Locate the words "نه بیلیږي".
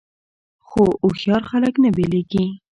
1.83-2.45